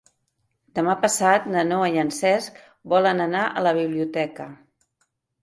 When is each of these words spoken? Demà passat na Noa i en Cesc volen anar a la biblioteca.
Demà 0.77 0.95
passat 1.03 1.45
na 1.55 1.63
Noa 1.67 1.89
i 1.97 2.01
en 2.05 2.09
Cesc 2.21 2.57
volen 2.95 3.23
anar 3.27 3.45
a 3.61 3.65
la 3.69 3.77
biblioteca. 3.83 4.51